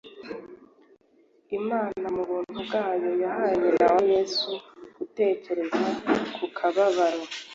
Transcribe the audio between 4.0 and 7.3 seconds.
Yesu gutekereza ku kababaro